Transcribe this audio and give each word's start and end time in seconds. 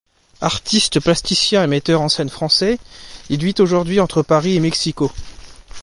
Artiste 0.41 0.99
plasticien 0.99 1.63
et 1.63 1.67
metteur 1.67 2.01
en 2.01 2.09
scène 2.09 2.31
français, 2.31 2.79
il 3.29 3.43
vit 3.45 3.53
aujourd’hui 3.59 3.99
entre 3.99 4.23
Paris 4.23 4.55
et 4.55 4.59
Mexico. 4.59 5.11